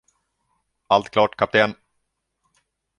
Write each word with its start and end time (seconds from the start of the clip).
Allt 0.87 1.11
klart, 1.11 1.37
kapten! 1.37 1.75